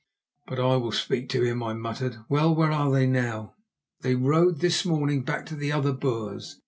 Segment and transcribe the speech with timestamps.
[0.47, 2.17] "But I will speak to him," I muttered.
[2.27, 3.53] "Well, where are they now?"
[3.99, 6.59] "They rode this morning back to the other Boers.